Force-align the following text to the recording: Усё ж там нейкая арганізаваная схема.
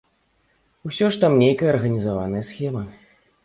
Усё 0.89 1.11
ж 1.15 1.21
там 1.25 1.37
нейкая 1.43 1.69
арганізаваная 1.77 2.43
схема. 2.51 2.83